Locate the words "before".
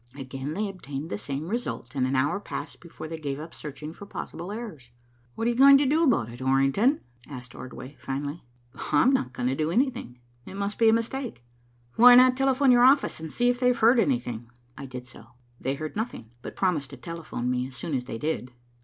2.81-3.07